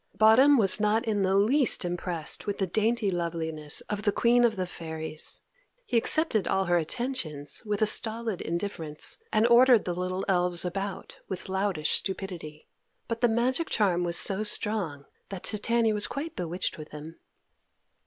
[0.17, 4.55] Bottom was not in the least impressed with the dainty loveliness of the Queen of
[4.55, 5.41] the Fairies.
[5.85, 11.47] He accepted all her attentions with stolid indifference, and ordered the little elves about with
[11.49, 12.67] loutish stupidity.
[13.07, 17.19] But the magic charm was so strong that Titania was quite bewitched with him.